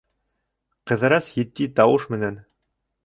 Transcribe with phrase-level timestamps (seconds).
[0.91, 2.41] Ҡыҙырас етди тауыш менән: